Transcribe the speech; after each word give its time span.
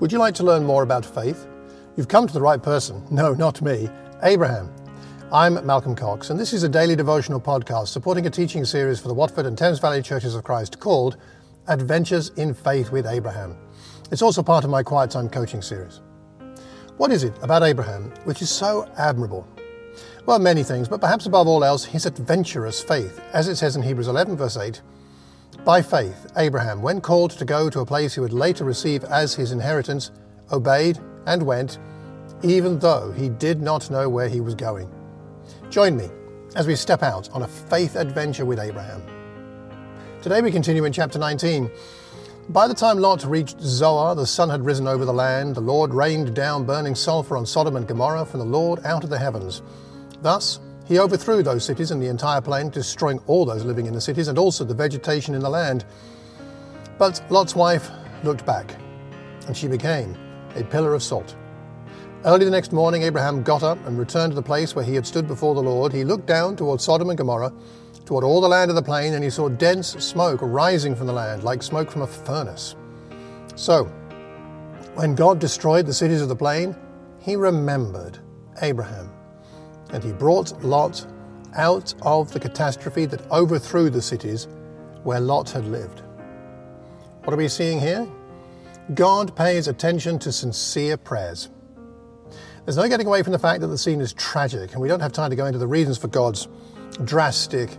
Would 0.00 0.10
you 0.10 0.18
like 0.18 0.34
to 0.34 0.42
learn 0.42 0.64
more 0.64 0.82
about 0.82 1.06
faith? 1.06 1.46
You've 1.96 2.08
come 2.08 2.26
to 2.26 2.32
the 2.34 2.40
right 2.40 2.60
person. 2.60 3.06
No, 3.12 3.32
not 3.32 3.62
me, 3.62 3.88
Abraham. 4.24 4.68
I'm 5.32 5.64
Malcolm 5.64 5.94
Cox, 5.94 6.30
and 6.30 6.38
this 6.38 6.52
is 6.52 6.64
a 6.64 6.68
daily 6.68 6.96
devotional 6.96 7.40
podcast 7.40 7.88
supporting 7.88 8.26
a 8.26 8.30
teaching 8.30 8.64
series 8.64 8.98
for 8.98 9.06
the 9.06 9.14
Watford 9.14 9.46
and 9.46 9.56
Thames 9.56 9.78
Valley 9.78 10.02
Churches 10.02 10.34
of 10.34 10.42
Christ 10.42 10.80
called 10.80 11.16
Adventures 11.68 12.30
in 12.30 12.54
Faith 12.54 12.90
with 12.90 13.06
Abraham. 13.06 13.56
It's 14.10 14.20
also 14.20 14.42
part 14.42 14.64
of 14.64 14.70
my 14.70 14.82
Quiet 14.82 15.12
Time 15.12 15.28
coaching 15.28 15.62
series. 15.62 16.00
What 16.96 17.12
is 17.12 17.22
it 17.22 17.34
about 17.40 17.62
Abraham 17.62 18.12
which 18.24 18.42
is 18.42 18.50
so 18.50 18.90
admirable? 18.98 19.46
Well, 20.26 20.40
many 20.40 20.64
things, 20.64 20.88
but 20.88 21.00
perhaps 21.00 21.26
above 21.26 21.46
all 21.46 21.62
else, 21.62 21.84
his 21.84 22.04
adventurous 22.04 22.82
faith. 22.82 23.20
As 23.32 23.46
it 23.46 23.56
says 23.56 23.76
in 23.76 23.82
Hebrews 23.82 24.08
11, 24.08 24.36
verse 24.36 24.56
8, 24.56 24.82
by 25.64 25.80
faith, 25.80 26.30
Abraham, 26.36 26.82
when 26.82 27.00
called 27.00 27.30
to 27.32 27.44
go 27.44 27.70
to 27.70 27.80
a 27.80 27.86
place 27.86 28.14
he 28.14 28.20
would 28.20 28.34
later 28.34 28.64
receive 28.64 29.02
as 29.04 29.34
his 29.34 29.50
inheritance, 29.50 30.10
obeyed 30.52 30.98
and 31.26 31.42
went, 31.42 31.78
even 32.42 32.78
though 32.78 33.10
he 33.12 33.30
did 33.30 33.62
not 33.62 33.90
know 33.90 34.08
where 34.08 34.28
he 34.28 34.42
was 34.42 34.54
going. 34.54 34.90
Join 35.70 35.96
me 35.96 36.10
as 36.54 36.66
we 36.66 36.76
step 36.76 37.02
out 37.02 37.30
on 37.30 37.42
a 37.42 37.48
faith 37.48 37.96
adventure 37.96 38.44
with 38.44 38.58
Abraham. 38.58 39.02
Today 40.20 40.42
we 40.42 40.50
continue 40.50 40.84
in 40.84 40.92
chapter 40.92 41.18
19. 41.18 41.70
By 42.50 42.68
the 42.68 42.74
time 42.74 42.98
Lot 42.98 43.24
reached 43.24 43.58
Zoar, 43.60 44.14
the 44.14 44.26
sun 44.26 44.50
had 44.50 44.66
risen 44.66 44.86
over 44.86 45.06
the 45.06 45.14
land. 45.14 45.54
The 45.54 45.62
Lord 45.62 45.94
rained 45.94 46.34
down 46.34 46.64
burning 46.64 46.94
sulfur 46.94 47.38
on 47.38 47.46
Sodom 47.46 47.76
and 47.76 47.88
Gomorrah 47.88 48.26
from 48.26 48.40
the 48.40 48.46
Lord 48.46 48.84
out 48.84 49.02
of 49.02 49.08
the 49.08 49.18
heavens. 49.18 49.62
Thus, 50.20 50.60
he 50.86 50.98
overthrew 50.98 51.42
those 51.42 51.64
cities 51.64 51.90
and 51.90 52.02
the 52.02 52.08
entire 52.08 52.40
plain, 52.40 52.68
destroying 52.68 53.18
all 53.26 53.44
those 53.44 53.64
living 53.64 53.86
in 53.86 53.94
the 53.94 54.00
cities 54.00 54.28
and 54.28 54.38
also 54.38 54.64
the 54.64 54.74
vegetation 54.74 55.34
in 55.34 55.40
the 55.40 55.48
land. 55.48 55.84
But 56.98 57.22
Lot's 57.30 57.56
wife 57.56 57.90
looked 58.22 58.44
back, 58.44 58.74
and 59.46 59.56
she 59.56 59.66
became 59.66 60.16
a 60.54 60.62
pillar 60.64 60.94
of 60.94 61.02
salt. 61.02 61.36
Early 62.24 62.44
the 62.44 62.50
next 62.50 62.72
morning, 62.72 63.02
Abraham 63.02 63.42
got 63.42 63.62
up 63.62 63.78
and 63.86 63.98
returned 63.98 64.32
to 64.32 64.34
the 64.34 64.42
place 64.42 64.74
where 64.74 64.84
he 64.84 64.94
had 64.94 65.06
stood 65.06 65.26
before 65.26 65.54
the 65.54 65.62
Lord. 65.62 65.92
He 65.92 66.04
looked 66.04 66.26
down 66.26 66.56
toward 66.56 66.80
Sodom 66.80 67.10
and 67.10 67.18
Gomorrah, 67.18 67.52
toward 68.04 68.24
all 68.24 68.40
the 68.40 68.48
land 68.48 68.70
of 68.70 68.76
the 68.76 68.82
plain, 68.82 69.14
and 69.14 69.24
he 69.24 69.30
saw 69.30 69.48
dense 69.48 69.88
smoke 69.88 70.40
rising 70.42 70.94
from 70.94 71.06
the 71.06 71.12
land, 71.12 71.44
like 71.44 71.62
smoke 71.62 71.90
from 71.90 72.02
a 72.02 72.06
furnace. 72.06 72.76
So, 73.56 73.84
when 74.94 75.14
God 75.14 75.38
destroyed 75.38 75.86
the 75.86 75.94
cities 75.94 76.22
of 76.22 76.28
the 76.28 76.36
plain, 76.36 76.76
he 77.18 77.36
remembered 77.36 78.18
Abraham 78.62 79.10
and 79.94 80.02
he 80.02 80.12
brought 80.12 80.62
Lot 80.62 81.06
out 81.54 81.94
of 82.02 82.32
the 82.32 82.40
catastrophe 82.40 83.06
that 83.06 83.30
overthrew 83.30 83.88
the 83.88 84.02
cities 84.02 84.48
where 85.04 85.20
Lot 85.20 85.50
had 85.50 85.64
lived. 85.66 86.02
What 87.22 87.32
are 87.32 87.36
we 87.36 87.48
seeing 87.48 87.80
here? 87.80 88.06
God 88.94 89.34
pays 89.36 89.68
attention 89.68 90.18
to 90.18 90.32
sincere 90.32 90.96
prayers. 90.96 91.48
There's 92.64 92.76
no 92.76 92.88
getting 92.88 93.06
away 93.06 93.22
from 93.22 93.32
the 93.32 93.38
fact 93.38 93.60
that 93.60 93.68
the 93.68 93.78
scene 93.78 94.00
is 94.00 94.12
tragic, 94.12 94.72
and 94.72 94.80
we 94.80 94.88
don't 94.88 95.00
have 95.00 95.12
time 95.12 95.30
to 95.30 95.36
go 95.36 95.46
into 95.46 95.58
the 95.58 95.66
reasons 95.66 95.96
for 95.96 96.08
God's 96.08 96.48
drastic 97.04 97.70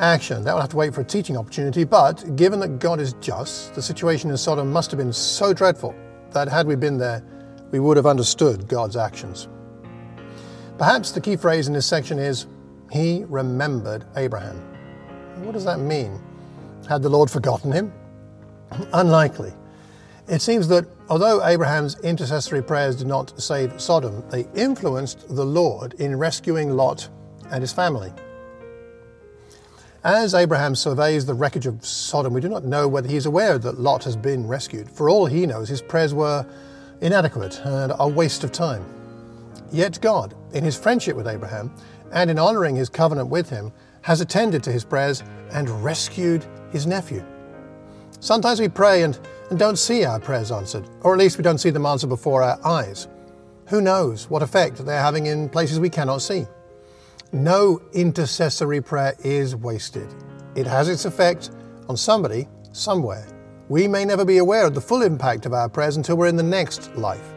action. 0.00 0.42
That 0.42 0.54
will 0.54 0.60
have 0.60 0.70
to 0.70 0.76
wait 0.76 0.92
for 0.92 1.02
a 1.02 1.04
teaching 1.04 1.36
opportunity, 1.36 1.84
but 1.84 2.34
given 2.34 2.58
that 2.60 2.80
God 2.80 3.00
is 3.00 3.12
just, 3.20 3.74
the 3.74 3.82
situation 3.82 4.28
in 4.30 4.36
Sodom 4.36 4.72
must 4.72 4.90
have 4.90 4.98
been 4.98 5.12
so 5.12 5.54
dreadful 5.54 5.94
that 6.32 6.48
had 6.48 6.66
we 6.66 6.74
been 6.74 6.98
there, 6.98 7.22
we 7.70 7.78
would 7.78 7.96
have 7.96 8.06
understood 8.06 8.66
God's 8.66 8.96
actions. 8.96 9.48
Perhaps 10.78 11.12
the 11.12 11.20
key 11.20 11.36
phrase 11.36 11.68
in 11.68 11.72
this 11.72 11.86
section 11.86 12.18
is, 12.18 12.46
He 12.90 13.24
remembered 13.28 14.04
Abraham. 14.16 14.56
What 15.44 15.52
does 15.52 15.64
that 15.64 15.78
mean? 15.78 16.20
Had 16.88 17.02
the 17.02 17.08
Lord 17.08 17.30
forgotten 17.30 17.70
him? 17.70 17.92
Unlikely. 18.92 19.52
It 20.26 20.40
seems 20.40 20.66
that 20.68 20.86
although 21.08 21.44
Abraham's 21.44 21.98
intercessory 22.00 22.62
prayers 22.62 22.96
did 22.96 23.06
not 23.06 23.40
save 23.40 23.80
Sodom, 23.80 24.24
they 24.30 24.46
influenced 24.54 25.28
the 25.28 25.44
Lord 25.44 25.94
in 25.94 26.16
rescuing 26.16 26.70
Lot 26.70 27.08
and 27.50 27.60
his 27.60 27.72
family. 27.72 28.12
As 30.02 30.34
Abraham 30.34 30.74
surveys 30.74 31.24
the 31.24 31.34
wreckage 31.34 31.66
of 31.66 31.84
Sodom, 31.84 32.34
we 32.34 32.40
do 32.40 32.48
not 32.48 32.64
know 32.64 32.88
whether 32.88 33.08
he 33.08 33.16
is 33.16 33.26
aware 33.26 33.58
that 33.58 33.78
Lot 33.78 34.04
has 34.04 34.16
been 34.16 34.46
rescued. 34.46 34.90
For 34.90 35.08
all 35.08 35.26
he 35.26 35.46
knows, 35.46 35.68
his 35.68 35.80
prayers 35.80 36.12
were 36.12 36.44
inadequate 37.00 37.60
and 37.64 37.92
a 37.98 38.08
waste 38.08 38.44
of 38.44 38.52
time. 38.52 38.84
Yet 39.72 40.00
God, 40.00 40.34
in 40.54 40.64
his 40.64 40.76
friendship 40.76 41.16
with 41.16 41.28
Abraham 41.28 41.74
and 42.12 42.30
in 42.30 42.38
honoring 42.38 42.76
his 42.76 42.88
covenant 42.88 43.28
with 43.28 43.50
him, 43.50 43.72
has 44.02 44.20
attended 44.20 44.62
to 44.62 44.72
his 44.72 44.84
prayers 44.84 45.22
and 45.52 45.68
rescued 45.84 46.44
his 46.70 46.86
nephew. 46.86 47.24
Sometimes 48.20 48.60
we 48.60 48.68
pray 48.68 49.02
and, 49.02 49.18
and 49.50 49.58
don't 49.58 49.78
see 49.78 50.04
our 50.04 50.20
prayers 50.20 50.50
answered, 50.50 50.88
or 51.02 51.12
at 51.12 51.18
least 51.18 51.36
we 51.36 51.44
don't 51.44 51.58
see 51.58 51.70
them 51.70 51.86
answered 51.86 52.08
before 52.08 52.42
our 52.42 52.58
eyes. 52.64 53.08
Who 53.68 53.80
knows 53.80 54.30
what 54.30 54.42
effect 54.42 54.84
they're 54.84 55.00
having 55.00 55.26
in 55.26 55.48
places 55.48 55.80
we 55.80 55.90
cannot 55.90 56.22
see? 56.22 56.46
No 57.32 57.82
intercessory 57.92 58.80
prayer 58.80 59.14
is 59.24 59.56
wasted. 59.56 60.08
It 60.54 60.66
has 60.66 60.88
its 60.88 61.04
effect 61.04 61.50
on 61.88 61.96
somebody, 61.96 62.46
somewhere. 62.72 63.26
We 63.68 63.88
may 63.88 64.04
never 64.04 64.24
be 64.24 64.38
aware 64.38 64.66
of 64.66 64.74
the 64.74 64.80
full 64.80 65.02
impact 65.02 65.46
of 65.46 65.52
our 65.52 65.68
prayers 65.68 65.96
until 65.96 66.16
we're 66.16 66.28
in 66.28 66.36
the 66.36 66.42
next 66.42 66.94
life. 66.96 67.34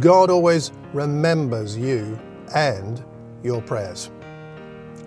God 0.00 0.30
always 0.30 0.72
remembers 0.92 1.76
you 1.76 2.18
and 2.54 3.04
your 3.42 3.62
prayers. 3.62 4.10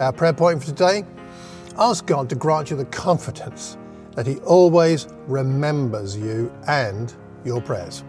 Our 0.00 0.12
prayer 0.12 0.32
point 0.32 0.60
for 0.60 0.66
today 0.66 1.04
ask 1.78 2.06
God 2.06 2.28
to 2.30 2.34
grant 2.34 2.70
you 2.70 2.76
the 2.76 2.84
confidence 2.86 3.76
that 4.14 4.26
He 4.26 4.36
always 4.38 5.08
remembers 5.26 6.16
you 6.16 6.52
and 6.66 7.14
your 7.44 7.60
prayers. 7.60 8.04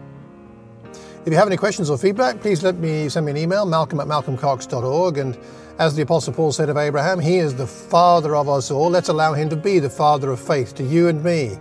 If 1.24 1.32
you 1.32 1.36
have 1.36 1.46
any 1.46 1.56
questions 1.56 1.90
or 1.90 1.98
feedback, 1.98 2.40
please 2.40 2.62
let 2.62 2.76
me 2.76 3.08
send 3.08 3.26
me 3.26 3.32
an 3.32 3.38
email, 3.38 3.66
malcolm 3.66 4.00
at 4.00 4.06
malcolmcox.org. 4.06 5.18
And 5.18 5.38
as 5.78 5.94
the 5.94 6.02
Apostle 6.02 6.32
Paul 6.32 6.50
said 6.50 6.68
of 6.68 6.76
Abraham, 6.76 7.20
he 7.20 7.36
is 7.36 7.54
the 7.54 7.66
father 7.66 8.34
of 8.34 8.48
us 8.48 8.70
all. 8.70 8.88
Let's 8.88 9.08
allow 9.08 9.34
him 9.34 9.48
to 9.50 9.56
be 9.56 9.78
the 9.78 9.90
father 9.90 10.30
of 10.30 10.40
faith 10.40 10.74
to 10.76 10.84
you 10.84 11.08
and 11.08 11.22
me, 11.22 11.58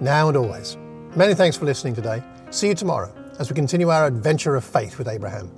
now 0.00 0.28
and 0.28 0.36
always. 0.36 0.76
Many 1.16 1.34
thanks 1.34 1.56
for 1.56 1.66
listening 1.66 1.94
today. 1.94 2.22
See 2.50 2.68
you 2.68 2.74
tomorrow 2.74 3.14
as 3.38 3.50
we 3.50 3.54
continue 3.54 3.90
our 3.90 4.06
adventure 4.06 4.56
of 4.56 4.64
faith 4.64 4.98
with 4.98 5.06
Abraham. 5.06 5.50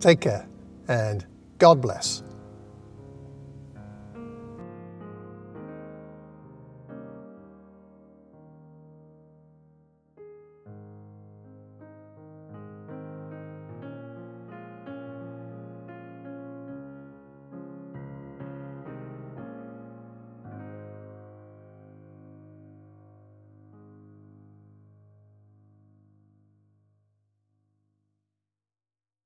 Take 0.00 0.20
care 0.20 0.48
and 0.88 1.24
God 1.58 1.80
bless. 1.80 2.22